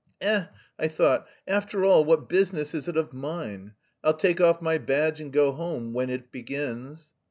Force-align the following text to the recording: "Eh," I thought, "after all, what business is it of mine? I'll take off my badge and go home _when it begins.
"Eh," 0.19 0.45
I 0.79 0.87
thought, 0.87 1.27
"after 1.47 1.85
all, 1.85 2.03
what 2.03 2.27
business 2.27 2.73
is 2.73 2.87
it 2.87 2.97
of 2.97 3.13
mine? 3.13 3.73
I'll 4.03 4.15
take 4.15 4.41
off 4.41 4.59
my 4.59 4.79
badge 4.79 5.21
and 5.21 5.31
go 5.31 5.51
home 5.51 5.93
_when 5.93 6.09
it 6.09 6.31
begins. 6.31 7.13